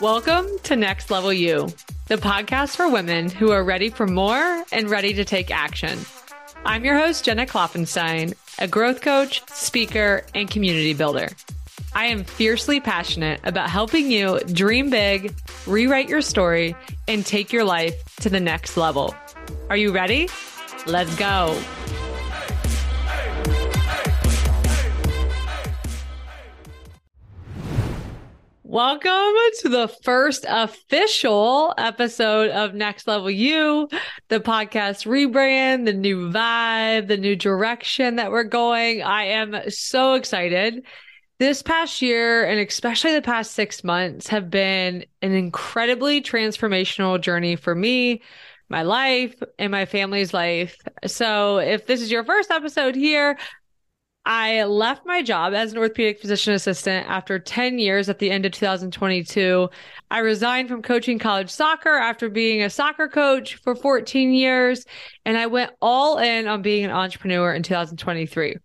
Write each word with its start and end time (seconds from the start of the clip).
Welcome 0.00 0.46
to 0.64 0.76
Next 0.76 1.10
Level 1.10 1.32
You, 1.32 1.68
the 2.08 2.16
podcast 2.16 2.76
for 2.76 2.86
women 2.86 3.30
who 3.30 3.50
are 3.52 3.64
ready 3.64 3.88
for 3.88 4.06
more 4.06 4.62
and 4.70 4.90
ready 4.90 5.14
to 5.14 5.24
take 5.24 5.50
action. 5.50 5.98
I'm 6.66 6.84
your 6.84 6.98
host, 6.98 7.24
Jenna 7.24 7.46
Klopfenstein, 7.46 8.34
a 8.58 8.68
growth 8.68 9.00
coach, 9.00 9.42
speaker, 9.48 10.22
and 10.34 10.50
community 10.50 10.92
builder. 10.92 11.30
I 11.94 12.08
am 12.08 12.24
fiercely 12.24 12.78
passionate 12.78 13.40
about 13.44 13.70
helping 13.70 14.10
you 14.10 14.38
dream 14.40 14.90
big, 14.90 15.34
rewrite 15.66 16.10
your 16.10 16.20
story, 16.20 16.76
and 17.08 17.24
take 17.24 17.50
your 17.50 17.64
life 17.64 18.16
to 18.16 18.28
the 18.28 18.40
next 18.40 18.76
level. 18.76 19.14
Are 19.70 19.78
you 19.78 19.92
ready? 19.92 20.28
Let's 20.86 21.16
go. 21.16 21.58
Welcome 28.68 29.32
to 29.60 29.68
the 29.68 29.86
first 30.02 30.44
official 30.48 31.72
episode 31.78 32.50
of 32.50 32.74
Next 32.74 33.06
Level 33.06 33.30
You, 33.30 33.88
the 34.26 34.40
podcast 34.40 35.06
rebrand, 35.06 35.84
the 35.84 35.92
new 35.92 36.32
vibe, 36.32 37.06
the 37.06 37.16
new 37.16 37.36
direction 37.36 38.16
that 38.16 38.32
we're 38.32 38.42
going. 38.42 39.04
I 39.04 39.26
am 39.26 39.56
so 39.68 40.14
excited. 40.14 40.84
This 41.38 41.62
past 41.62 42.02
year, 42.02 42.44
and 42.44 42.58
especially 42.58 43.12
the 43.12 43.22
past 43.22 43.52
six 43.52 43.84
months, 43.84 44.26
have 44.26 44.50
been 44.50 45.04
an 45.22 45.30
incredibly 45.30 46.20
transformational 46.20 47.20
journey 47.20 47.54
for 47.54 47.72
me, 47.72 48.20
my 48.68 48.82
life, 48.82 49.40
and 49.60 49.70
my 49.70 49.84
family's 49.84 50.34
life. 50.34 50.76
So, 51.06 51.58
if 51.58 51.86
this 51.86 52.02
is 52.02 52.10
your 52.10 52.24
first 52.24 52.50
episode 52.50 52.96
here, 52.96 53.38
I 54.26 54.64
left 54.64 55.06
my 55.06 55.22
job 55.22 55.54
as 55.54 55.70
an 55.70 55.78
orthopedic 55.78 56.20
physician 56.20 56.52
assistant 56.52 57.08
after 57.08 57.38
10 57.38 57.78
years 57.78 58.08
at 58.08 58.18
the 58.18 58.32
end 58.32 58.44
of 58.44 58.50
2022. 58.50 59.70
I 60.10 60.18
resigned 60.18 60.68
from 60.68 60.82
coaching 60.82 61.20
college 61.20 61.48
soccer 61.48 61.94
after 61.94 62.28
being 62.28 62.60
a 62.60 62.68
soccer 62.68 63.06
coach 63.06 63.54
for 63.54 63.76
14 63.76 64.32
years, 64.32 64.84
and 65.24 65.38
I 65.38 65.46
went 65.46 65.70
all 65.80 66.18
in 66.18 66.48
on 66.48 66.60
being 66.60 66.84
an 66.84 66.90
entrepreneur 66.90 67.54
in 67.54 67.62
2023. 67.62 68.56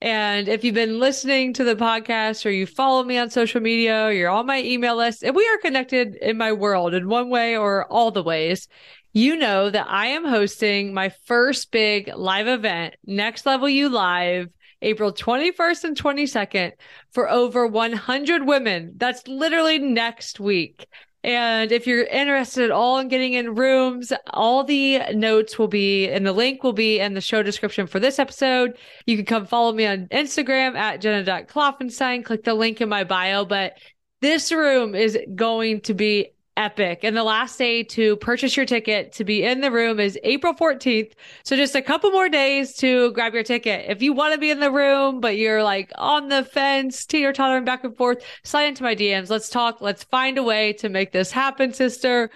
And 0.00 0.46
if 0.46 0.62
you've 0.62 0.76
been 0.76 1.00
listening 1.00 1.54
to 1.54 1.64
the 1.64 1.74
podcast 1.74 2.46
or 2.46 2.50
you 2.50 2.64
follow 2.64 3.02
me 3.02 3.18
on 3.18 3.30
social 3.30 3.60
media 3.60 4.12
you're 4.12 4.30
on 4.30 4.46
my 4.46 4.62
email 4.62 4.94
list, 4.94 5.24
and 5.24 5.34
we 5.34 5.48
are 5.48 5.58
connected 5.58 6.14
in 6.14 6.38
my 6.38 6.52
world 6.52 6.94
in 6.94 7.08
one 7.08 7.30
way 7.30 7.56
or 7.56 7.90
all 7.90 8.12
the 8.12 8.22
ways, 8.22 8.68
you 9.12 9.34
know 9.34 9.70
that 9.70 9.88
I 9.88 10.06
am 10.06 10.24
hosting 10.24 10.94
my 10.94 11.08
first 11.24 11.72
big 11.72 12.12
live 12.14 12.46
event, 12.46 12.94
Next 13.04 13.44
Level 13.44 13.68
You 13.68 13.88
Live 13.88 14.50
April 14.84 15.12
21st 15.12 15.84
and 15.84 15.96
22nd 15.96 16.72
for 17.10 17.28
over 17.30 17.66
100 17.66 18.46
women. 18.46 18.92
That's 18.96 19.26
literally 19.26 19.78
next 19.78 20.38
week. 20.38 20.86
And 21.24 21.72
if 21.72 21.86
you're 21.86 22.04
interested 22.04 22.64
at 22.64 22.70
all 22.70 22.98
in 22.98 23.08
getting 23.08 23.32
in 23.32 23.54
rooms, 23.54 24.12
all 24.28 24.62
the 24.62 25.00
notes 25.14 25.58
will 25.58 25.68
be 25.68 26.06
and 26.06 26.26
the 26.26 26.32
link 26.32 26.62
will 26.62 26.74
be 26.74 27.00
in 27.00 27.14
the 27.14 27.22
show 27.22 27.42
description 27.42 27.86
for 27.86 27.98
this 27.98 28.18
episode. 28.18 28.76
You 29.06 29.16
can 29.16 29.24
come 29.24 29.46
follow 29.46 29.72
me 29.72 29.86
on 29.86 30.06
Instagram 30.08 30.76
at 30.76 31.00
jenna.klopfenstein. 31.00 32.26
Click 32.26 32.44
the 32.44 32.52
link 32.52 32.82
in 32.82 32.90
my 32.90 33.04
bio. 33.04 33.46
But 33.46 33.78
this 34.20 34.52
room 34.52 34.94
is 34.94 35.18
going 35.34 35.80
to 35.82 35.94
be 35.94 36.33
epic. 36.56 37.00
And 37.02 37.16
the 37.16 37.24
last 37.24 37.58
day 37.58 37.82
to 37.82 38.16
purchase 38.16 38.56
your 38.56 38.66
ticket 38.66 39.12
to 39.12 39.24
be 39.24 39.42
in 39.42 39.60
the 39.60 39.70
room 39.70 39.98
is 39.98 40.18
April 40.22 40.54
14th. 40.54 41.12
So 41.42 41.56
just 41.56 41.74
a 41.74 41.82
couple 41.82 42.10
more 42.10 42.28
days 42.28 42.74
to 42.76 43.12
grab 43.12 43.34
your 43.34 43.42
ticket. 43.42 43.86
If 43.88 44.02
you 44.02 44.12
want 44.12 44.34
to 44.34 44.38
be 44.38 44.50
in 44.50 44.60
the 44.60 44.70
room, 44.70 45.20
but 45.20 45.36
you're 45.36 45.62
like 45.64 45.90
on 45.96 46.28
the 46.28 46.44
fence, 46.44 47.04
teeter 47.04 47.32
tottering 47.32 47.64
back 47.64 47.84
and 47.84 47.96
forth, 47.96 48.24
slide 48.44 48.64
into 48.64 48.82
my 48.82 48.94
DMs. 48.94 49.30
Let's 49.30 49.48
talk. 49.48 49.80
Let's 49.80 50.04
find 50.04 50.38
a 50.38 50.42
way 50.42 50.72
to 50.74 50.88
make 50.88 51.12
this 51.12 51.32
happen, 51.32 51.72
sister. 51.72 52.30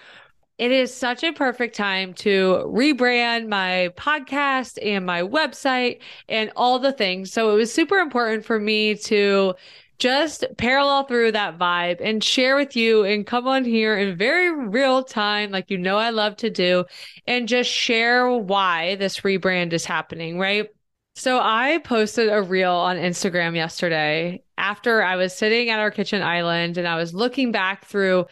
It 0.58 0.72
is 0.72 0.92
such 0.92 1.22
a 1.22 1.32
perfect 1.32 1.76
time 1.76 2.14
to 2.14 2.64
rebrand 2.66 3.46
my 3.48 3.90
podcast 3.96 4.78
and 4.84 5.06
my 5.06 5.22
website 5.22 6.00
and 6.28 6.50
all 6.56 6.80
the 6.80 6.90
things. 6.90 7.32
So 7.32 7.52
it 7.52 7.54
was 7.54 7.72
super 7.72 7.98
important 7.98 8.44
for 8.44 8.58
me 8.58 8.96
to 8.96 9.54
just 9.98 10.44
parallel 10.56 11.04
through 11.04 11.32
that 11.32 11.58
vibe 11.58 12.00
and 12.00 12.22
share 12.22 12.56
with 12.56 12.76
you 12.76 13.04
and 13.04 13.26
come 13.26 13.48
on 13.48 13.64
here 13.64 13.98
in 13.98 14.16
very 14.16 14.50
real 14.50 15.02
time, 15.02 15.50
like 15.50 15.70
you 15.70 15.78
know 15.78 15.96
I 15.96 16.10
love 16.10 16.36
to 16.38 16.50
do, 16.50 16.84
and 17.26 17.48
just 17.48 17.70
share 17.70 18.30
why 18.30 18.94
this 18.96 19.20
rebrand 19.20 19.72
is 19.72 19.84
happening, 19.84 20.38
right? 20.38 20.68
So 21.16 21.40
I 21.42 21.78
posted 21.78 22.28
a 22.28 22.40
reel 22.40 22.72
on 22.72 22.96
Instagram 22.96 23.56
yesterday 23.56 24.44
after 24.56 25.02
I 25.02 25.16
was 25.16 25.34
sitting 25.34 25.68
at 25.68 25.80
our 25.80 25.90
kitchen 25.90 26.22
island 26.22 26.78
and 26.78 26.86
I 26.86 26.94
was 26.94 27.12
looking 27.12 27.50
back 27.50 27.86
through 27.86 28.26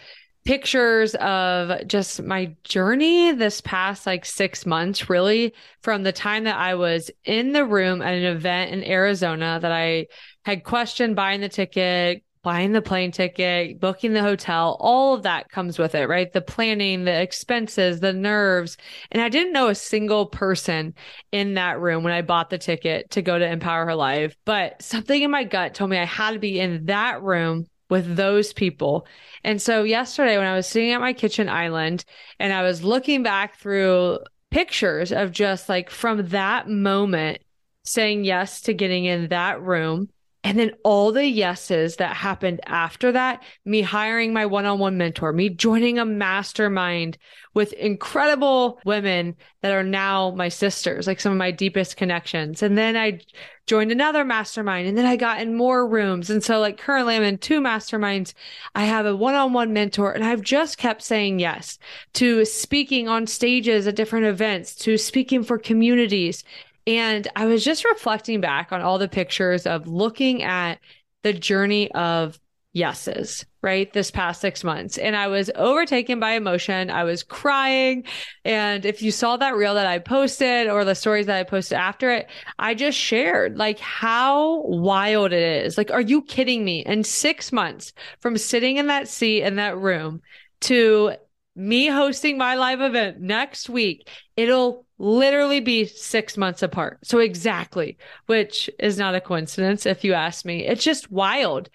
pictures 0.46 1.14
of 1.16 1.86
just 1.88 2.22
my 2.22 2.54
journey 2.64 3.32
this 3.32 3.60
past 3.60 4.06
like 4.06 4.24
six 4.24 4.64
months, 4.64 5.10
really 5.10 5.52
from 5.82 6.04
the 6.04 6.12
time 6.12 6.44
that 6.44 6.56
I 6.56 6.76
was 6.76 7.10
in 7.24 7.52
the 7.52 7.64
room 7.64 8.00
at 8.00 8.14
an 8.14 8.24
event 8.24 8.72
in 8.72 8.84
Arizona 8.84 9.58
that 9.60 9.72
I 9.72 10.06
had 10.44 10.64
questioned 10.64 11.16
buying 11.16 11.40
the 11.40 11.48
ticket, 11.48 12.22
buying 12.44 12.70
the 12.70 12.80
plane 12.80 13.10
ticket, 13.10 13.80
booking 13.80 14.12
the 14.12 14.22
hotel, 14.22 14.76
all 14.78 15.14
of 15.14 15.24
that 15.24 15.48
comes 15.48 15.80
with 15.80 15.96
it, 15.96 16.08
right? 16.08 16.32
The 16.32 16.40
planning, 16.40 17.04
the 17.04 17.20
expenses, 17.20 17.98
the 17.98 18.12
nerves. 18.12 18.76
And 19.10 19.20
I 19.20 19.28
didn't 19.28 19.52
know 19.52 19.66
a 19.66 19.74
single 19.74 20.26
person 20.26 20.94
in 21.32 21.54
that 21.54 21.80
room 21.80 22.04
when 22.04 22.12
I 22.12 22.22
bought 22.22 22.50
the 22.50 22.58
ticket 22.58 23.10
to 23.10 23.22
go 23.22 23.36
to 23.36 23.44
Empower 23.44 23.84
Her 23.86 23.96
Life, 23.96 24.36
but 24.44 24.80
something 24.80 25.20
in 25.20 25.32
my 25.32 25.42
gut 25.42 25.74
told 25.74 25.90
me 25.90 25.98
I 25.98 26.04
had 26.04 26.34
to 26.34 26.38
be 26.38 26.60
in 26.60 26.86
that 26.86 27.20
room 27.20 27.66
with 27.88 28.16
those 28.16 28.52
people. 28.52 29.06
And 29.44 29.60
so 29.60 29.82
yesterday 29.82 30.36
when 30.38 30.46
I 30.46 30.56
was 30.56 30.66
sitting 30.66 30.92
at 30.92 31.00
my 31.00 31.12
kitchen 31.12 31.48
island 31.48 32.04
and 32.38 32.52
I 32.52 32.62
was 32.62 32.82
looking 32.82 33.22
back 33.22 33.58
through 33.58 34.18
pictures 34.50 35.12
of 35.12 35.32
just 35.32 35.68
like 35.68 35.90
from 35.90 36.28
that 36.28 36.68
moment 36.68 37.38
saying 37.84 38.24
yes 38.24 38.60
to 38.62 38.74
getting 38.74 39.04
in 39.04 39.28
that 39.28 39.60
room 39.60 40.08
and 40.46 40.56
then 40.60 40.70
all 40.84 41.10
the 41.10 41.26
yeses 41.26 41.96
that 41.96 42.14
happened 42.14 42.60
after 42.66 43.10
that, 43.10 43.42
me 43.64 43.82
hiring 43.82 44.32
my 44.32 44.46
one 44.46 44.64
on 44.64 44.78
one 44.78 44.96
mentor, 44.96 45.32
me 45.32 45.48
joining 45.48 45.98
a 45.98 46.04
mastermind 46.04 47.18
with 47.54 47.72
incredible 47.72 48.78
women 48.84 49.34
that 49.62 49.72
are 49.72 49.82
now 49.82 50.30
my 50.36 50.48
sisters, 50.48 51.08
like 51.08 51.18
some 51.18 51.32
of 51.32 51.38
my 51.38 51.50
deepest 51.50 51.96
connections. 51.96 52.62
And 52.62 52.78
then 52.78 52.96
I 52.96 53.22
joined 53.66 53.90
another 53.90 54.24
mastermind 54.24 54.86
and 54.86 54.96
then 54.96 55.04
I 55.04 55.16
got 55.16 55.40
in 55.40 55.56
more 55.56 55.88
rooms. 55.88 56.30
And 56.30 56.44
so 56.44 56.60
like 56.60 56.78
currently 56.78 57.16
I'm 57.16 57.24
in 57.24 57.38
two 57.38 57.60
masterminds. 57.60 58.32
I 58.76 58.84
have 58.84 59.04
a 59.04 59.16
one 59.16 59.34
on 59.34 59.52
one 59.52 59.72
mentor 59.72 60.12
and 60.12 60.24
I've 60.24 60.42
just 60.42 60.78
kept 60.78 61.02
saying 61.02 61.40
yes 61.40 61.78
to 62.14 62.44
speaking 62.44 63.08
on 63.08 63.26
stages 63.26 63.88
at 63.88 63.96
different 63.96 64.26
events, 64.26 64.76
to 64.76 64.96
speaking 64.96 65.42
for 65.42 65.58
communities. 65.58 66.44
And 66.86 67.26
I 67.34 67.46
was 67.46 67.64
just 67.64 67.84
reflecting 67.84 68.40
back 68.40 68.72
on 68.72 68.80
all 68.80 68.98
the 68.98 69.08
pictures 69.08 69.66
of 69.66 69.88
looking 69.88 70.42
at 70.42 70.78
the 71.22 71.32
journey 71.32 71.90
of 71.92 72.38
yeses, 72.76 73.46
right? 73.62 73.90
This 73.92 74.10
past 74.10 74.42
six 74.42 74.62
months. 74.62 74.98
And 74.98 75.16
I 75.16 75.28
was 75.28 75.50
overtaken 75.54 76.20
by 76.20 76.32
emotion. 76.32 76.90
I 76.90 77.04
was 77.04 77.22
crying. 77.22 78.04
And 78.44 78.84
if 78.84 79.00
you 79.00 79.10
saw 79.10 79.38
that 79.38 79.56
reel 79.56 79.74
that 79.74 79.86
I 79.86 79.98
posted 79.98 80.68
or 80.68 80.84
the 80.84 80.94
stories 80.94 81.24
that 81.26 81.38
I 81.38 81.42
posted 81.42 81.78
after 81.78 82.10
it, 82.10 82.28
I 82.58 82.74
just 82.74 82.98
shared 82.98 83.56
like 83.56 83.78
how 83.78 84.60
wild 84.66 85.32
it 85.32 85.64
is. 85.64 85.78
Like, 85.78 85.90
are 85.90 86.02
you 86.02 86.20
kidding 86.22 86.64
me? 86.64 86.80
In 86.80 87.02
six 87.02 87.50
months 87.50 87.94
from 88.20 88.36
sitting 88.36 88.76
in 88.76 88.88
that 88.88 89.08
seat 89.08 89.42
in 89.42 89.56
that 89.56 89.78
room 89.78 90.20
to 90.60 91.14
me 91.56 91.86
hosting 91.86 92.38
my 92.38 92.54
live 92.54 92.80
event 92.80 93.20
next 93.20 93.68
week, 93.68 94.08
it'll 94.36 94.86
literally 94.98 95.60
be 95.60 95.86
six 95.86 96.36
months 96.36 96.62
apart. 96.62 96.98
So 97.02 97.18
exactly, 97.18 97.98
which 98.26 98.70
is 98.78 98.98
not 98.98 99.14
a 99.14 99.20
coincidence 99.20 99.86
if 99.86 100.04
you 100.04 100.12
ask 100.12 100.44
me. 100.44 100.66
It's 100.66 100.84
just 100.84 101.10
wild. 101.10 101.68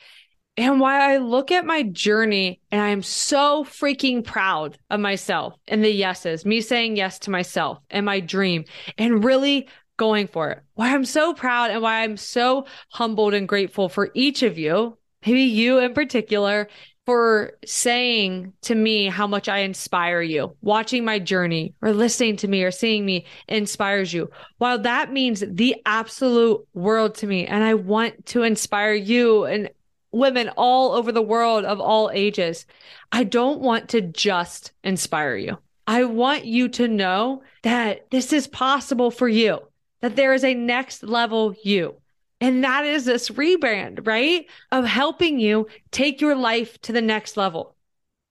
And 0.57 0.79
why 0.79 1.13
I 1.13 1.17
look 1.17 1.51
at 1.51 1.65
my 1.65 1.83
journey 1.83 2.59
and 2.71 2.81
I 2.81 2.89
am 2.89 3.01
so 3.01 3.63
freaking 3.63 4.23
proud 4.23 4.77
of 4.89 4.99
myself 4.99 5.55
and 5.67 5.83
the 5.83 5.89
yeses, 5.89 6.45
me 6.45 6.61
saying 6.61 6.97
yes 6.97 7.19
to 7.19 7.31
myself 7.31 7.79
and 7.89 8.05
my 8.05 8.19
dream 8.19 8.65
and 8.97 9.23
really 9.23 9.67
going 9.97 10.27
for 10.27 10.51
it. 10.51 10.59
Why 10.73 10.93
I'm 10.93 11.05
so 11.05 11.33
proud 11.33 11.71
and 11.71 11.81
why 11.81 12.01
I'm 12.01 12.17
so 12.17 12.65
humbled 12.89 13.33
and 13.33 13.47
grateful 13.47 13.87
for 13.87 14.11
each 14.13 14.43
of 14.43 14.57
you, 14.57 14.97
maybe 15.25 15.43
you 15.43 15.79
in 15.79 15.93
particular, 15.93 16.67
for 17.05 17.53
saying 17.65 18.53
to 18.61 18.75
me 18.75 19.07
how 19.07 19.25
much 19.27 19.49
I 19.49 19.59
inspire 19.59 20.21
you. 20.21 20.55
Watching 20.61 21.03
my 21.03 21.19
journey 21.19 21.73
or 21.81 21.93
listening 21.93 22.37
to 22.37 22.47
me 22.47 22.63
or 22.63 22.71
seeing 22.71 23.05
me 23.05 23.25
inspires 23.47 24.13
you. 24.13 24.29
While 24.59 24.79
that 24.79 25.11
means 25.11 25.43
the 25.47 25.75
absolute 25.85 26.65
world 26.73 27.15
to 27.15 27.27
me, 27.27 27.47
and 27.47 27.63
I 27.63 27.73
want 27.73 28.27
to 28.27 28.43
inspire 28.43 28.93
you 28.93 29.45
and 29.45 29.69
women 30.11 30.49
all 30.57 30.91
over 30.91 31.11
the 31.11 31.21
world 31.21 31.65
of 31.65 31.79
all 31.79 32.11
ages, 32.13 32.65
I 33.11 33.23
don't 33.23 33.61
want 33.61 33.89
to 33.89 34.01
just 34.01 34.71
inspire 34.83 35.35
you. 35.35 35.57
I 35.87 36.03
want 36.03 36.45
you 36.45 36.69
to 36.69 36.87
know 36.87 37.43
that 37.63 38.11
this 38.11 38.31
is 38.31 38.47
possible 38.47 39.09
for 39.09 39.27
you, 39.27 39.59
that 40.01 40.15
there 40.15 40.33
is 40.33 40.43
a 40.43 40.53
next 40.53 41.03
level 41.03 41.55
you. 41.63 41.95
And 42.41 42.63
that 42.63 42.85
is 42.85 43.05
this 43.05 43.29
rebrand, 43.29 44.05
right? 44.05 44.47
Of 44.71 44.83
helping 44.83 45.39
you 45.39 45.67
take 45.91 46.19
your 46.19 46.35
life 46.35 46.81
to 46.81 46.91
the 46.91 47.01
next 47.01 47.37
level. 47.37 47.75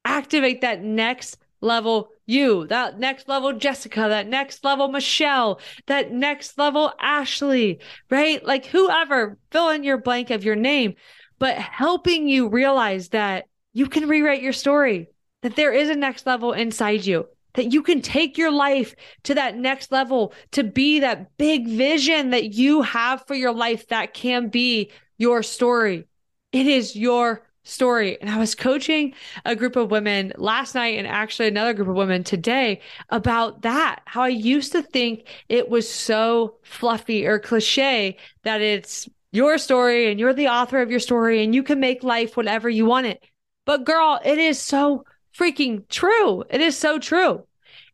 Activate 0.05 0.63
that 0.63 0.83
next 0.83 1.39
level 1.61 2.11
you, 2.27 2.67
that 2.67 2.99
next 2.99 3.29
level 3.29 3.53
Jessica, 3.53 4.07
that 4.09 4.27
next 4.27 4.65
level 4.65 4.89
Michelle, 4.89 5.61
that 5.87 6.11
next 6.11 6.59
level 6.59 6.93
Ashley, 6.99 7.81
right? 8.11 8.45
Like 8.45 8.67
whoever, 8.67 9.39
fill 9.51 9.71
in 9.71 9.85
your 9.85 9.99
blank 9.99 10.31
of 10.31 10.45
your 10.45 10.57
name, 10.57 10.95
but 11.39 11.57
helping 11.57 12.29
you 12.29 12.49
realize 12.49 13.11
that 13.11 13.47
you 13.73 13.87
can 13.87 14.09
rewrite 14.09 14.43
your 14.43 14.53
story, 14.53 15.09
that 15.43 15.57
there 15.57 15.73
is 15.73 15.89
a 15.89 15.95
next 15.95 16.27
level 16.27 16.53
inside 16.53 17.05
you, 17.05 17.29
that 17.55 17.73
you 17.73 17.83
can 17.83 18.03
take 18.03 18.39
your 18.39 18.51
life 18.51 18.95
to 19.25 19.35
that 19.35 19.57
next 19.57 19.93
level 19.93 20.33
to 20.53 20.65
be 20.65 21.01
that 21.01 21.37
big 21.37 21.69
vision 21.69 22.31
that 22.31 22.55
you 22.55 22.83
have 22.83 23.27
for 23.27 23.35
your 23.35 23.53
life 23.53 23.89
that 23.89 24.15
can 24.15 24.49
be 24.49 24.91
your 25.19 25.43
story. 25.43 26.07
It 26.53 26.67
is 26.67 26.97
your 26.97 27.47
story. 27.63 28.21
And 28.21 28.31
I 28.31 28.39
was 28.39 28.55
coaching 28.55 29.15
a 29.45 29.55
group 29.55 29.77
of 29.77 29.91
women 29.91 30.33
last 30.37 30.75
night 30.75 30.99
and 30.99 31.07
actually 31.07 31.49
another 31.49 31.75
group 31.75 31.89
of 31.89 31.95
women 31.95 32.25
today 32.25 32.81
about 33.11 33.63
that. 33.63 34.01
How 34.07 34.23
I 34.23 34.29
used 34.29 34.73
to 34.73 34.83
think 34.83 35.29
it 35.49 35.69
was 35.69 35.89
so 35.89 36.57
fluffy 36.63 37.27
or 37.27 37.39
cliche 37.39 38.17
that 38.43 38.61
it's 38.61 39.09
your 39.33 39.59
story 39.59 40.11
and 40.11 40.19
you're 40.19 40.35
the 40.35 40.49
author 40.49 40.81
of 40.81 40.91
your 40.91 41.01
story 41.01 41.45
and 41.45 41.55
you 41.55 41.63
can 41.63 41.79
make 41.81 42.03
life 42.03 42.37
whatever 42.37 42.69
you 42.69 42.87
want 42.87 43.07
it. 43.07 43.23
But 43.67 43.85
girl, 43.85 44.19
it 44.25 44.39
is 44.39 44.59
so 44.59 45.05
freaking 45.37 45.89
true. 45.89 46.45
It 46.51 46.61
is 46.61 46.77
so 46.77 46.99
true. 46.99 47.45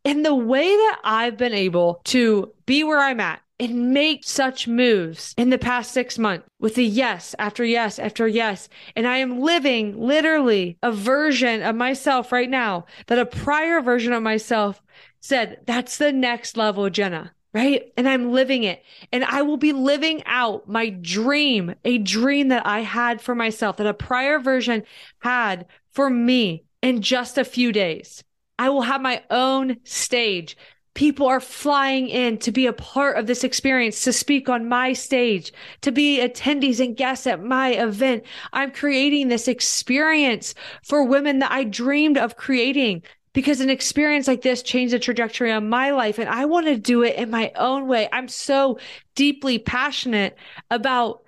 And 0.05 0.25
the 0.25 0.35
way 0.35 0.69
that 0.69 1.01
I've 1.03 1.37
been 1.37 1.53
able 1.53 2.01
to 2.05 2.53
be 2.65 2.85
where 2.85 3.01
I'm 3.01 3.21
at 3.21 3.41
and 3.59 3.93
make 3.93 4.23
such 4.23 4.69
moves 4.69 5.35
in 5.37 5.51
the 5.51 5.59
past 5.59 5.93
six 5.93 6.19
months 6.19 6.47
with 6.61 6.77
a 6.79 6.83
yes 6.83 7.35
after 7.39 7.65
yes 7.65 7.99
after 7.99 8.29
yes. 8.29 8.69
And 8.95 9.07
I 9.07 9.19
am 9.19 9.41
living 9.41 9.99
literally 9.99 10.79
a 10.83 10.93
version 10.93 11.63
of 11.63 11.75
myself 11.75 12.33
right 12.33 12.51
now 12.51 12.87
that 13.07 13.19
a 13.19 13.27
prior 13.27 13.81
version 13.81 14.13
of 14.13 14.23
myself 14.23 14.83
said, 15.21 15.61
that's 15.67 15.97
the 15.97 16.13
next 16.13 16.57
level, 16.57 16.91
Jenna. 16.91 17.33
Right. 17.55 17.91
And 17.97 18.07
I'm 18.07 18.33
living 18.33 18.65
it. 18.65 18.83
And 19.13 19.25
I 19.25 19.41
will 19.41 19.57
be 19.57 19.73
living 19.73 20.23
out 20.27 20.69
my 20.69 20.91
dream, 20.91 21.75
a 21.87 21.97
dream 21.97 22.49
that 22.49 22.67
I 22.67 22.81
had 22.81 23.23
for 23.23 23.35
myself, 23.35 23.79
that 23.79 23.87
a 23.87 23.95
prior 23.95 24.39
version 24.39 24.83
had 25.21 25.65
for 25.93 26.11
me 26.11 26.66
in 26.87 27.03
just 27.03 27.37
a 27.37 27.45
few 27.45 27.73
days. 27.73 28.23
I 28.59 28.71
will 28.71 28.83
have 28.83 29.01
my 29.01 29.23
own 29.31 29.77
stage 29.85 30.57
people 30.97 31.27
are 31.27 31.41
flying 31.41 32.09
in 32.09 32.39
to 32.39 32.51
be 32.51 32.67
a 32.67 32.73
part 32.73 33.19
of 33.19 33.27
this 33.27 33.45
experience, 33.45 34.01
to 34.01 34.13
speak 34.15 34.49
on 34.49 34.67
my 34.67 34.95
stage, 34.95 35.53
to 35.83 35.93
be 35.93 36.19
attendees 36.21 36.83
and 36.83 36.97
guests 36.97 37.27
at 37.27 37.45
my 37.45 37.73
event. 37.73 38.25
I'm 38.55 38.71
creating 38.73 39.29
this 39.29 39.47
experience 39.47 40.55
for 40.83 41.05
women 41.05 41.41
that 41.41 41.53
I 41.53 41.65
dreamed 41.65 42.17
of 42.17 42.39
creating 42.39 43.03
because 43.35 43.61
an 43.61 43.69
experience 43.69 44.27
like 44.27 44.41
this 44.41 44.63
changed 44.63 44.95
the 44.95 44.99
trajectory 44.99 45.53
of 45.53 45.63
my 45.63 45.91
life 45.91 46.19
and 46.19 46.31
I 46.31 46.47
want 46.47 46.65
to 46.65 46.79
do 46.79 47.03
it 47.03 47.17
in 47.17 47.29
my 47.29 47.53
own 47.57 47.87
way. 47.87 48.09
I'm 48.11 48.29
so 48.29 48.79
deeply 49.15 49.59
passionate 49.59 50.35
about 50.71 51.26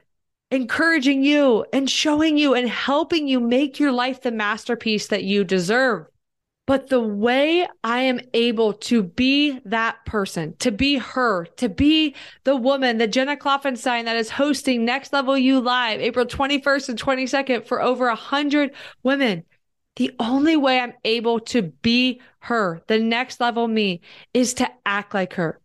encouraging 0.50 1.22
you 1.22 1.64
and 1.72 1.90
showing 1.90 2.38
you 2.38 2.54
and 2.54 2.68
helping 2.68 3.28
you 3.28 3.40
make 3.40 3.78
your 3.78 3.92
life 3.92 4.22
the 4.22 4.32
masterpiece 4.32 5.08
that 5.08 5.24
you 5.24 5.44
deserve. 5.44 6.06
But 6.66 6.88
the 6.88 7.00
way 7.00 7.66
I 7.82 8.00
am 8.00 8.20
able 8.34 8.74
to 8.74 9.02
be 9.02 9.58
that 9.64 10.04
person, 10.04 10.54
to 10.58 10.70
be 10.70 10.98
her, 10.98 11.46
to 11.56 11.70
be 11.70 12.14
the 12.44 12.56
woman, 12.56 12.98
the 12.98 13.06
Jenna 13.06 13.38
Klopfenstein 13.38 14.04
that 14.04 14.16
is 14.16 14.28
hosting 14.28 14.84
Next 14.84 15.14
Level 15.14 15.36
You 15.36 15.60
Live 15.60 16.00
April 16.02 16.26
21st 16.26 16.90
and 16.90 17.00
22nd 17.00 17.64
for 17.66 17.80
over 17.80 18.08
a 18.08 18.14
hundred 18.14 18.72
women. 19.02 19.44
The 19.96 20.14
only 20.20 20.56
way 20.56 20.78
I'm 20.78 20.92
able 21.04 21.40
to 21.40 21.62
be 21.62 22.20
her, 22.40 22.82
the 22.86 22.98
next 22.98 23.40
level 23.40 23.66
me, 23.66 24.02
is 24.34 24.52
to 24.54 24.70
act 24.84 25.14
like 25.14 25.32
her. 25.34 25.58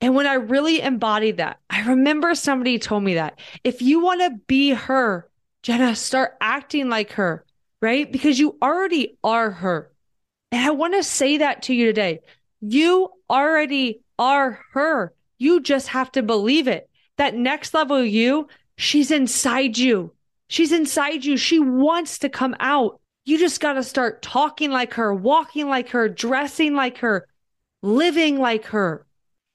And 0.00 0.14
when 0.14 0.26
I 0.26 0.34
really 0.34 0.80
embodied 0.80 1.38
that, 1.38 1.58
I 1.68 1.82
remember 1.88 2.34
somebody 2.34 2.78
told 2.78 3.02
me 3.02 3.14
that 3.14 3.38
if 3.64 3.82
you 3.82 4.00
want 4.00 4.20
to 4.20 4.38
be 4.46 4.70
her, 4.70 5.28
Jenna, 5.62 5.96
start 5.96 6.36
acting 6.40 6.88
like 6.88 7.12
her, 7.12 7.44
right? 7.82 8.10
Because 8.10 8.38
you 8.38 8.56
already 8.62 9.18
are 9.24 9.50
her. 9.50 9.90
And 10.52 10.64
I 10.64 10.70
want 10.70 10.94
to 10.94 11.02
say 11.02 11.38
that 11.38 11.62
to 11.62 11.74
you 11.74 11.86
today. 11.86 12.20
You 12.60 13.10
already 13.28 14.00
are 14.18 14.60
her. 14.72 15.12
You 15.38 15.60
just 15.60 15.88
have 15.88 16.10
to 16.12 16.22
believe 16.22 16.68
it. 16.68 16.88
That 17.16 17.34
next 17.34 17.74
level 17.74 18.02
you, 18.04 18.48
she's 18.76 19.10
inside 19.10 19.76
you. 19.76 20.12
She's 20.48 20.72
inside 20.72 21.24
you. 21.24 21.36
She 21.36 21.58
wants 21.58 22.20
to 22.20 22.28
come 22.28 22.56
out. 22.60 23.00
You 23.24 23.38
just 23.38 23.60
got 23.60 23.74
to 23.74 23.82
start 23.82 24.22
talking 24.22 24.70
like 24.70 24.94
her, 24.94 25.12
walking 25.12 25.68
like 25.68 25.90
her, 25.90 26.08
dressing 26.08 26.74
like 26.74 26.98
her, 26.98 27.28
living 27.82 28.38
like 28.38 28.66
her. 28.66 29.04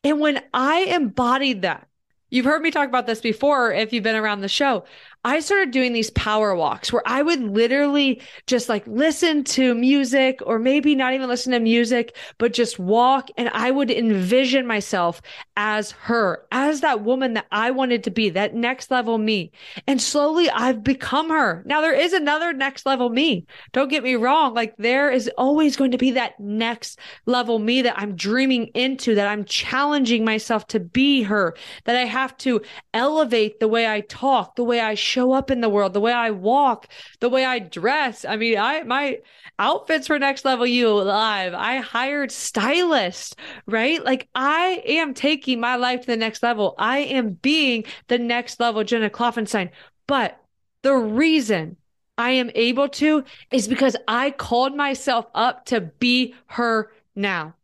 And 0.04 0.20
when 0.20 0.42
I 0.54 0.80
embodied 0.82 1.62
that, 1.62 1.88
you've 2.30 2.46
heard 2.46 2.62
me 2.62 2.72
talk 2.72 2.88
about 2.88 3.08
this 3.08 3.22
before 3.22 3.72
if 3.72 3.94
you've 3.94 4.04
been 4.04 4.16
around 4.16 4.42
the 4.42 4.50
show. 4.50 4.86
I 5.26 5.40
started 5.40 5.72
doing 5.72 5.94
these 5.94 6.10
power 6.12 6.54
walks 6.54 6.92
where 6.92 7.02
I 7.06 7.22
would 7.22 7.42
literally 7.42 8.22
just 8.46 8.68
like 8.68 8.86
listen 8.88 9.46
to 9.46 9.74
music 9.74 10.40
or 10.46 10.60
maybe 10.60 10.96
not 10.96 11.14
even 11.14 11.30
listen 11.30 11.54
to 11.54 11.60
music, 11.62 12.18
but 12.38 12.52
just 12.52 12.78
walk 12.78 13.30
and 13.38 13.50
I 13.54 13.72
would 13.72 13.90
envision 13.90 14.68
myself 14.68 15.22
as 15.56 15.92
her, 15.92 16.46
as 16.52 16.82
that 16.82 17.04
woman 17.04 17.36
that 17.36 17.46
I 17.52 17.72
wanted 17.72 18.04
to 18.04 18.12
be, 18.12 18.32
that 18.32 18.54
next 18.54 18.92
level 18.92 19.18
me. 19.18 19.52
And 19.88 20.02
slowly 20.02 20.50
I've 20.50 20.84
become 20.84 21.30
her. 21.30 21.64
Now 21.66 21.80
there 21.80 21.94
is 21.94 22.12
another 22.12 22.52
next 22.52 22.86
level 22.86 23.10
me. 23.10 23.46
Don't 23.72 23.90
get 23.90 24.04
me 24.04 24.16
wrong. 24.16 24.54
Like 24.54 24.76
there 24.78 25.10
is 25.10 25.30
always 25.38 25.78
going 25.78 25.92
to 25.92 25.98
be 25.98 26.12
that 26.12 26.38
next 26.38 27.00
level 27.26 27.60
me 27.60 27.82
that 27.84 27.98
I'm 27.98 28.18
dreaming 28.18 28.68
into, 28.74 29.16
that 29.16 29.28
I'm 29.28 29.46
challenging 29.46 30.26
myself 30.26 30.68
to 30.68 30.82
be 30.82 31.24
her, 31.24 31.56
that 31.86 31.96
I 31.96 32.04
have 32.06 32.36
to 32.40 32.62
elevate 32.94 33.62
the 33.62 33.70
way 33.70 33.88
I 33.88 34.02
talk, 34.02 34.58
the 34.58 34.66
way 34.66 34.82
I 34.82 34.96
show 35.14 35.32
up 35.32 35.52
in 35.52 35.62
the 35.62 35.70
world, 35.70 35.94
the 35.94 36.02
way 36.02 36.12
I 36.12 36.32
walk, 36.32 36.88
the 37.20 37.30
way 37.30 37.46
I 37.46 37.60
dress. 37.60 38.26
I 38.26 38.36
mean, 38.36 38.58
I 38.58 38.84
my 38.84 39.20
outfits 39.60 40.08
for 40.08 40.18
Next 40.18 40.44
Level 40.44 40.66
You 40.66 40.92
live. 40.94 41.54
I 41.54 41.78
hired 41.78 42.32
stylists, 42.32 43.36
right? 43.68 44.04
Like 44.04 44.28
I 44.34 44.82
am 44.86 45.14
taking 45.14 45.60
my 45.60 45.76
life 45.76 46.02
to 46.02 46.08
the 46.08 46.18
next 46.18 46.42
level. 46.42 46.76
I 46.78 47.00
am 47.00 47.34
being 47.34 47.86
the 48.08 48.18
next 48.18 48.60
level 48.60 48.84
Jenna 48.84 49.10
Klopfenstein. 49.10 49.70
But 50.08 50.40
the 50.82 50.96
reason 50.96 51.78
I 52.18 52.32
am 52.32 52.50
able 52.56 52.90
to 52.90 53.24
is 53.52 53.68
because 53.68 53.96
I 54.08 54.32
called 54.32 54.76
myself 54.76 55.28
up 55.36 55.66
to 55.66 55.82
be 55.82 56.36
her 56.48 56.92
now. 57.16 57.56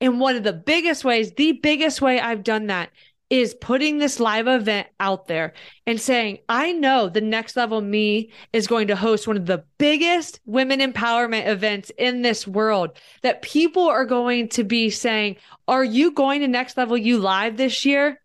And 0.00 0.20
one 0.20 0.36
of 0.36 0.44
the 0.44 0.52
biggest 0.52 1.04
ways, 1.04 1.32
the 1.32 1.52
biggest 1.52 2.00
way 2.00 2.20
I've 2.20 2.44
done 2.44 2.68
that 2.68 2.90
is 3.30 3.54
putting 3.54 3.98
this 3.98 4.20
live 4.20 4.48
event 4.48 4.88
out 5.00 5.26
there 5.26 5.52
and 5.86 6.00
saying, 6.00 6.38
I 6.48 6.72
know 6.72 7.08
the 7.08 7.20
next 7.20 7.56
level 7.56 7.80
me 7.80 8.32
is 8.52 8.66
going 8.66 8.88
to 8.88 8.96
host 8.96 9.26
one 9.26 9.36
of 9.36 9.46
the 9.46 9.64
biggest 9.76 10.40
women 10.46 10.80
empowerment 10.80 11.46
events 11.46 11.90
in 11.98 12.22
this 12.22 12.46
world 12.46 12.98
that 13.22 13.42
people 13.42 13.88
are 13.88 14.06
going 14.06 14.48
to 14.50 14.64
be 14.64 14.88
saying, 14.88 15.36
Are 15.66 15.84
you 15.84 16.12
going 16.12 16.40
to 16.40 16.48
next 16.48 16.76
level 16.76 16.96
you 16.96 17.18
live 17.18 17.56
this 17.56 17.84
year? 17.84 18.20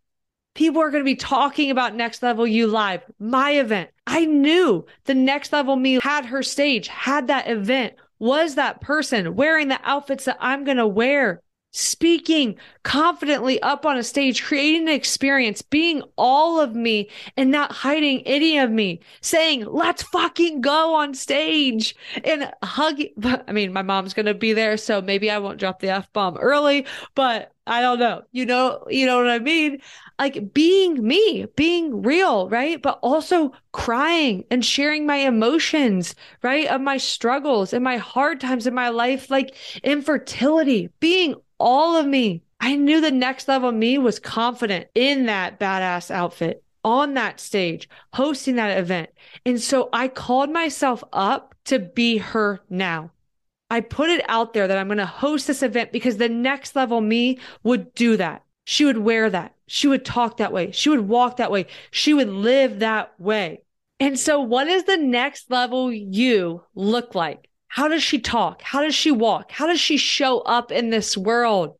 People 0.55 0.81
are 0.81 0.91
going 0.91 1.03
to 1.03 1.05
be 1.05 1.15
talking 1.15 1.71
about 1.71 1.95
next 1.95 2.21
level 2.21 2.45
you 2.45 2.67
live, 2.67 3.01
my 3.19 3.51
event. 3.51 3.89
I 4.05 4.25
knew 4.25 4.85
the 5.05 5.15
next 5.15 5.51
level 5.51 5.75
me 5.75 5.99
had 6.01 6.25
her 6.25 6.43
stage, 6.43 6.87
had 6.87 7.27
that 7.27 7.49
event, 7.49 7.95
was 8.19 8.55
that 8.55 8.79
person 8.79 9.35
wearing 9.35 9.67
the 9.67 9.79
outfits 9.83 10.25
that 10.25 10.37
I'm 10.39 10.63
going 10.63 10.77
to 10.77 10.87
wear 10.87 11.41
speaking 11.73 12.55
confidently 12.83 13.61
up 13.61 13.85
on 13.85 13.97
a 13.97 14.03
stage, 14.03 14.43
creating 14.43 14.83
an 14.83 14.93
experience, 14.93 15.61
being 15.61 16.03
all 16.17 16.59
of 16.59 16.75
me 16.75 17.09
and 17.35 17.51
not 17.51 17.71
hiding 17.71 18.21
any 18.27 18.57
of 18.59 18.71
me, 18.71 18.99
saying, 19.21 19.65
let's 19.65 20.03
fucking 20.03 20.61
go 20.61 20.95
on 20.95 21.13
stage 21.13 21.95
and 22.23 22.51
hugging. 22.63 23.09
I 23.23 23.51
mean, 23.51 23.73
my 23.73 23.81
mom's 23.81 24.13
going 24.13 24.27
to 24.27 24.33
be 24.33 24.53
there, 24.53 24.77
so 24.77 25.01
maybe 25.01 25.29
I 25.29 25.39
won't 25.39 25.59
drop 25.59 25.79
the 25.79 25.89
F 25.89 26.11
bomb 26.13 26.37
early, 26.37 26.85
but 27.15 27.51
I 27.65 27.81
don't 27.81 27.99
know. 27.99 28.23
You 28.31 28.45
know, 28.45 28.83
you 28.89 29.05
know 29.05 29.17
what 29.17 29.29
I 29.29 29.39
mean? 29.39 29.79
Like 30.19 30.53
being 30.53 31.05
me, 31.05 31.45
being 31.55 32.01
real, 32.01 32.49
right? 32.49 32.81
But 32.81 32.99
also 33.01 33.53
crying 33.71 34.43
and 34.51 34.63
sharing 34.65 35.05
my 35.05 35.15
emotions, 35.15 36.13
right? 36.41 36.67
Of 36.67 36.81
my 36.81 36.97
struggles 36.97 37.73
and 37.73 37.83
my 37.83 37.97
hard 37.97 38.41
times 38.41 38.67
in 38.67 38.73
my 38.73 38.89
life, 38.89 39.31
like 39.31 39.55
infertility, 39.81 40.89
being 40.99 41.35
all 41.63 41.95
of 41.95 42.05
me. 42.05 42.43
I 42.59 42.75
knew 42.75 42.99
the 42.99 43.09
next 43.09 43.47
level 43.47 43.71
me 43.71 43.97
was 43.97 44.19
confident 44.19 44.87
in 44.93 45.25
that 45.27 45.59
badass 45.59 46.11
outfit 46.11 46.61
on 46.83 47.13
that 47.13 47.39
stage, 47.39 47.87
hosting 48.13 48.55
that 48.55 48.77
event. 48.77 49.09
And 49.45 49.59
so 49.59 49.87
I 49.93 50.09
called 50.09 50.51
myself 50.51 51.03
up 51.13 51.55
to 51.65 51.79
be 51.79 52.17
her 52.17 52.59
now. 52.69 53.11
I 53.69 53.79
put 53.79 54.09
it 54.09 54.25
out 54.27 54.53
there 54.53 54.67
that 54.67 54.77
I'm 54.77 54.87
going 54.87 54.97
to 54.97 55.05
host 55.05 55.47
this 55.47 55.63
event 55.63 55.93
because 55.93 56.17
the 56.17 56.27
next 56.27 56.75
level 56.75 56.99
me 56.99 57.39
would 57.63 57.93
do 57.95 58.17
that. 58.17 58.43
She 58.65 58.83
would 58.83 58.97
wear 58.97 59.29
that. 59.29 59.55
She 59.67 59.87
would 59.87 60.03
talk 60.03 60.37
that 60.37 60.51
way. 60.51 60.71
She 60.71 60.89
would 60.89 61.07
walk 61.07 61.37
that 61.37 61.51
way. 61.51 61.67
She 61.91 62.13
would 62.13 62.29
live 62.29 62.79
that 62.79 63.17
way. 63.19 63.63
And 64.01 64.19
so, 64.19 64.41
what 64.41 64.65
does 64.65 64.83
the 64.83 64.97
next 64.97 65.49
level 65.49 65.91
you 65.91 66.63
look 66.75 67.15
like? 67.15 67.49
How 67.73 67.87
does 67.87 68.03
she 68.03 68.19
talk? 68.19 68.61
How 68.61 68.83
does 68.83 68.93
she 68.93 69.09
walk? 69.09 69.51
How 69.51 69.65
does 69.65 69.79
she 69.79 69.97
show 69.97 70.41
up 70.41 70.71
in 70.71 70.91
this 70.91 71.17
world? 71.17 71.75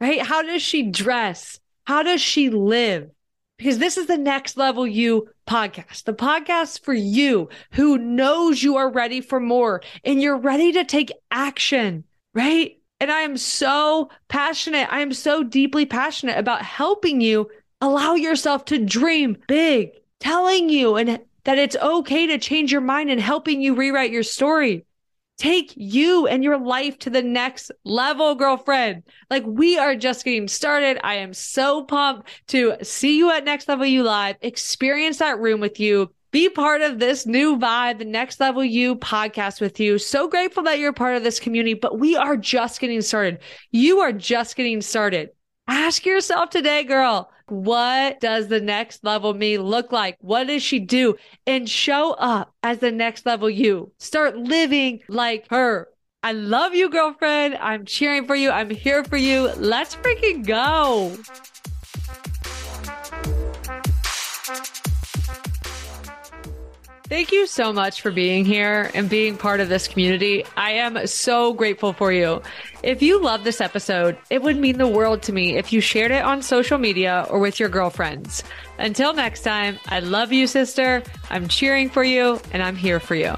Right? 0.00 0.22
How 0.22 0.40
does 0.40 0.62
she 0.62 0.90
dress? 0.90 1.60
How 1.84 2.02
does 2.02 2.22
she 2.22 2.48
live? 2.48 3.10
Because 3.58 3.76
this 3.76 3.98
is 3.98 4.06
the 4.06 4.16
next 4.16 4.56
level 4.56 4.86
you 4.86 5.28
podcast, 5.46 6.04
the 6.04 6.14
podcast 6.14 6.80
for 6.80 6.94
you 6.94 7.50
who 7.72 7.98
knows 7.98 8.62
you 8.62 8.76
are 8.76 8.90
ready 8.90 9.20
for 9.20 9.38
more 9.38 9.82
and 10.04 10.22
you're 10.22 10.38
ready 10.38 10.72
to 10.72 10.86
take 10.86 11.12
action, 11.30 12.04
right? 12.32 12.80
And 12.98 13.12
I 13.12 13.20
am 13.20 13.36
so 13.36 14.08
passionate. 14.28 14.90
I 14.90 15.00
am 15.00 15.12
so 15.12 15.44
deeply 15.44 15.84
passionate 15.84 16.38
about 16.38 16.62
helping 16.62 17.20
you 17.20 17.50
allow 17.82 18.14
yourself 18.14 18.64
to 18.66 18.82
dream 18.82 19.36
big, 19.48 19.90
telling 20.18 20.70
you 20.70 20.96
and 20.96 21.20
that 21.44 21.58
it's 21.58 21.76
okay 21.76 22.26
to 22.28 22.38
change 22.38 22.72
your 22.72 22.80
mind 22.80 23.10
and 23.10 23.20
helping 23.20 23.60
you 23.60 23.74
rewrite 23.74 24.10
your 24.10 24.22
story. 24.22 24.85
Take 25.38 25.74
you 25.76 26.26
and 26.26 26.42
your 26.42 26.58
life 26.58 26.98
to 27.00 27.10
the 27.10 27.22
next 27.22 27.70
level, 27.84 28.34
girlfriend. 28.34 29.02
Like 29.28 29.44
we 29.46 29.76
are 29.76 29.94
just 29.94 30.24
getting 30.24 30.48
started. 30.48 30.98
I 31.04 31.16
am 31.16 31.34
so 31.34 31.84
pumped 31.84 32.28
to 32.48 32.76
see 32.82 33.18
you 33.18 33.30
at 33.30 33.44
Next 33.44 33.68
Level 33.68 33.84
You 33.84 34.02
Live, 34.02 34.36
experience 34.40 35.18
that 35.18 35.38
room 35.38 35.60
with 35.60 35.78
you, 35.78 36.10
be 36.30 36.48
part 36.48 36.82
of 36.82 36.98
this 36.98 37.26
new 37.26 37.56
vibe, 37.56 37.98
the 37.98 38.04
Next 38.04 38.40
Level 38.40 38.64
You 38.64 38.96
podcast 38.96 39.60
with 39.60 39.78
you. 39.78 39.98
So 39.98 40.28
grateful 40.28 40.62
that 40.64 40.78
you're 40.78 40.92
part 40.92 41.16
of 41.16 41.22
this 41.22 41.40
community, 41.40 41.74
but 41.74 41.98
we 41.98 42.16
are 42.16 42.36
just 42.36 42.80
getting 42.80 43.00
started. 43.00 43.38
You 43.72 44.00
are 44.00 44.12
just 44.12 44.56
getting 44.56 44.80
started. 44.80 45.30
Ask 45.68 46.04
yourself 46.06 46.50
today, 46.50 46.84
girl, 46.84 47.30
what 47.48 48.20
does 48.20 48.48
the 48.48 48.60
next 48.60 49.04
level 49.04 49.32
me 49.34 49.58
look 49.58 49.92
like? 49.92 50.16
What 50.20 50.48
does 50.48 50.62
she 50.62 50.80
do? 50.80 51.16
And 51.46 51.68
show 51.68 52.12
up 52.14 52.52
as 52.62 52.78
the 52.78 52.90
next 52.90 53.26
level 53.26 53.48
you. 53.48 53.92
Start 53.98 54.36
living 54.36 55.00
like 55.08 55.48
her. 55.50 55.88
I 56.22 56.32
love 56.32 56.74
you, 56.74 56.90
girlfriend. 56.90 57.56
I'm 57.56 57.84
cheering 57.84 58.26
for 58.26 58.34
you. 58.34 58.50
I'm 58.50 58.70
here 58.70 59.04
for 59.04 59.16
you. 59.16 59.50
Let's 59.56 59.94
freaking 59.96 60.44
go. 60.44 61.16
Thank 67.08 67.30
you 67.30 67.46
so 67.46 67.72
much 67.72 68.00
for 68.00 68.10
being 68.10 68.44
here 68.44 68.90
and 68.92 69.08
being 69.08 69.36
part 69.36 69.60
of 69.60 69.68
this 69.68 69.86
community. 69.86 70.44
I 70.56 70.72
am 70.72 71.06
so 71.06 71.52
grateful 71.52 71.92
for 71.92 72.12
you. 72.12 72.42
If 72.82 73.00
you 73.00 73.22
love 73.22 73.44
this 73.44 73.60
episode, 73.60 74.18
it 74.28 74.42
would 74.42 74.56
mean 74.56 74.78
the 74.78 74.88
world 74.88 75.22
to 75.22 75.32
me 75.32 75.56
if 75.56 75.72
you 75.72 75.80
shared 75.80 76.10
it 76.10 76.24
on 76.24 76.42
social 76.42 76.78
media 76.78 77.24
or 77.30 77.38
with 77.38 77.60
your 77.60 77.68
girlfriends. 77.68 78.42
Until 78.78 79.12
next 79.12 79.42
time, 79.42 79.78
I 79.86 80.00
love 80.00 80.32
you, 80.32 80.48
sister. 80.48 81.04
I'm 81.30 81.46
cheering 81.46 81.90
for 81.90 82.02
you 82.02 82.40
and 82.52 82.60
I'm 82.60 82.76
here 82.76 82.98
for 82.98 83.14
you. 83.14 83.36